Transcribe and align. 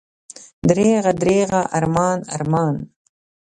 دریغه، 0.69 1.11
دریغه، 1.21 1.61
ارمان، 1.77 2.17
ارمان! 2.35 2.75